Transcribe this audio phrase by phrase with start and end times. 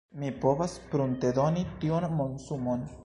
[0.21, 2.87] Mi povas pruntedoni tiun monsumon.